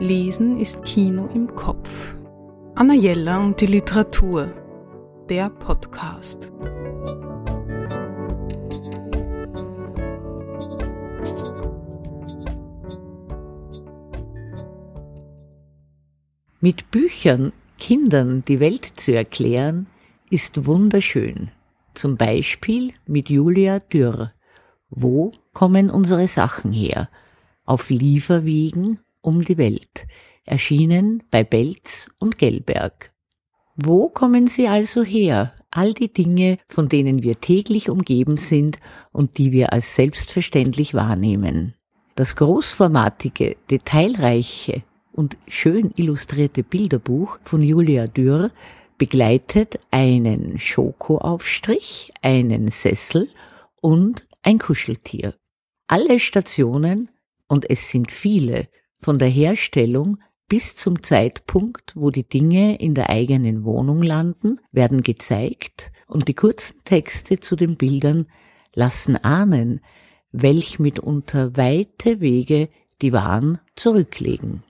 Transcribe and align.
Lesen 0.00 0.60
ist 0.60 0.84
Kino 0.84 1.28
im 1.34 1.56
Kopf. 1.56 2.14
Anna 2.76 2.94
Jella 2.94 3.38
und 3.40 3.60
die 3.60 3.66
Literatur. 3.66 4.52
Der 5.28 5.50
Podcast. 5.50 6.52
Mit 16.60 16.92
Büchern 16.92 17.52
Kindern 17.80 18.44
die 18.46 18.60
Welt 18.60 18.84
zu 18.84 19.12
erklären, 19.16 19.88
ist 20.30 20.64
wunderschön. 20.64 21.50
Zum 21.94 22.16
Beispiel 22.16 22.92
mit 23.06 23.30
Julia 23.30 23.80
Dürr. 23.80 24.32
Wo 24.90 25.32
kommen 25.52 25.90
unsere 25.90 26.28
Sachen 26.28 26.70
her? 26.70 27.08
Auf 27.64 27.90
Lieferwegen 27.90 29.00
um 29.20 29.44
die 29.44 29.58
Welt. 29.58 30.06
Erschienen 30.44 31.22
bei 31.30 31.44
Belz 31.44 32.08
und 32.18 32.38
Gelberg. 32.38 33.12
Wo 33.76 34.08
kommen 34.08 34.48
sie 34.48 34.66
also 34.66 35.02
her? 35.02 35.54
All 35.70 35.92
die 35.92 36.12
Dinge, 36.12 36.58
von 36.68 36.88
denen 36.88 37.22
wir 37.22 37.40
täglich 37.40 37.90
umgeben 37.90 38.36
sind 38.36 38.78
und 39.12 39.38
die 39.38 39.52
wir 39.52 39.72
als 39.72 39.94
selbstverständlich 39.94 40.94
wahrnehmen. 40.94 41.74
Das 42.14 42.34
großformatige, 42.34 43.56
detailreiche 43.70 44.82
und 45.12 45.36
schön 45.46 45.92
illustrierte 45.94 46.64
Bilderbuch 46.64 47.38
von 47.44 47.62
Julia 47.62 48.06
Dürr 48.06 48.50
begleitet 48.98 49.78
einen 49.92 50.58
Schokoaufstrich, 50.58 52.12
einen 52.22 52.68
Sessel 52.68 53.28
und 53.80 54.26
ein 54.42 54.58
Kuscheltier. 54.58 55.34
Alle 55.86 56.18
Stationen, 56.18 57.10
und 57.46 57.70
es 57.70 57.88
sind 57.88 58.10
viele, 58.10 58.68
von 59.00 59.18
der 59.18 59.28
Herstellung 59.28 60.18
bis 60.48 60.76
zum 60.76 61.02
Zeitpunkt, 61.02 61.92
wo 61.94 62.10
die 62.10 62.28
Dinge 62.28 62.80
in 62.80 62.94
der 62.94 63.10
eigenen 63.10 63.64
Wohnung 63.64 64.02
landen, 64.02 64.60
werden 64.72 65.02
gezeigt 65.02 65.92
und 66.06 66.28
die 66.28 66.34
kurzen 66.34 66.80
Texte 66.84 67.38
zu 67.38 67.54
den 67.54 67.76
Bildern 67.76 68.26
lassen 68.74 69.16
ahnen, 69.16 69.80
welch 70.32 70.78
mitunter 70.78 71.56
weite 71.56 72.20
Wege 72.20 72.68
die 73.02 73.12
Waren 73.12 73.58
zurücklegen. 73.76 74.62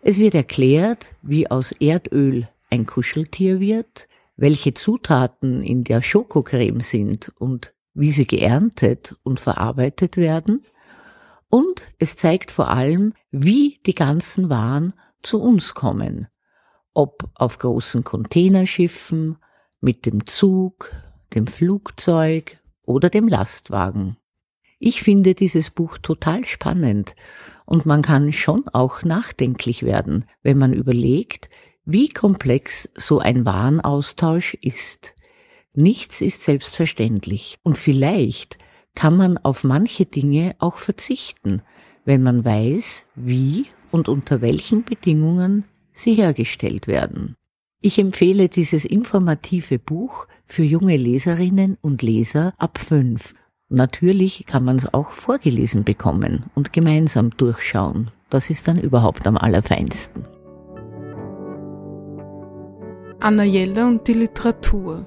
Es 0.00 0.18
wird 0.18 0.34
erklärt, 0.34 1.14
wie 1.22 1.50
aus 1.50 1.72
Erdöl 1.72 2.48
ein 2.70 2.86
Kuscheltier 2.86 3.60
wird, 3.60 4.08
welche 4.36 4.72
Zutaten 4.74 5.62
in 5.62 5.84
der 5.84 6.02
Schokocreme 6.02 6.80
sind 6.80 7.32
und 7.38 7.74
wie 7.94 8.12
sie 8.12 8.26
geerntet 8.26 9.16
und 9.24 9.40
verarbeitet 9.40 10.16
werden. 10.16 10.62
Und 11.50 11.86
es 11.98 12.16
zeigt 12.16 12.50
vor 12.50 12.68
allem, 12.68 13.14
wie 13.30 13.80
die 13.86 13.94
ganzen 13.94 14.50
Waren 14.50 14.94
zu 15.22 15.40
uns 15.40 15.74
kommen. 15.74 16.26
Ob 16.94 17.30
auf 17.34 17.58
großen 17.58 18.04
Containerschiffen, 18.04 19.38
mit 19.80 20.06
dem 20.06 20.26
Zug, 20.26 20.92
dem 21.34 21.46
Flugzeug 21.46 22.58
oder 22.84 23.10
dem 23.10 23.28
Lastwagen. 23.28 24.16
Ich 24.80 25.02
finde 25.02 25.34
dieses 25.34 25.70
Buch 25.70 25.98
total 25.98 26.44
spannend 26.44 27.14
und 27.64 27.84
man 27.84 28.02
kann 28.02 28.32
schon 28.32 28.68
auch 28.68 29.02
nachdenklich 29.02 29.82
werden, 29.82 30.24
wenn 30.42 30.58
man 30.58 30.72
überlegt, 30.72 31.48
wie 31.84 32.08
komplex 32.08 32.88
so 32.94 33.18
ein 33.18 33.44
Warenaustausch 33.44 34.54
ist. 34.54 35.16
Nichts 35.74 36.20
ist 36.20 36.44
selbstverständlich 36.44 37.58
und 37.62 37.76
vielleicht 37.76 38.58
kann 38.98 39.16
man 39.16 39.38
auf 39.38 39.62
manche 39.62 40.06
Dinge 40.06 40.56
auch 40.58 40.78
verzichten, 40.78 41.62
wenn 42.04 42.20
man 42.20 42.44
weiß, 42.44 43.06
wie 43.14 43.66
und 43.92 44.08
unter 44.08 44.40
welchen 44.40 44.82
Bedingungen 44.82 45.66
sie 45.92 46.14
hergestellt 46.14 46.88
werden. 46.88 47.36
Ich 47.80 48.00
empfehle 48.00 48.48
dieses 48.48 48.84
informative 48.84 49.78
Buch 49.78 50.26
für 50.46 50.64
junge 50.64 50.96
Leserinnen 50.96 51.78
und 51.80 52.02
Leser 52.02 52.54
ab 52.58 52.78
fünf 52.78 53.34
Natürlich 53.68 54.46
kann 54.46 54.64
man 54.64 54.78
es 54.78 54.92
auch 54.92 55.12
vorgelesen 55.12 55.84
bekommen 55.84 56.46
und 56.56 56.72
gemeinsam 56.72 57.30
durchschauen. 57.30 58.10
Das 58.30 58.50
ist 58.50 58.66
dann 58.66 58.80
überhaupt 58.80 59.28
am 59.28 59.36
allerfeinsten. 59.36 60.24
Anna 63.20 63.44
Jelle 63.44 63.86
und 63.86 64.08
die 64.08 64.14
Literatur. 64.14 65.06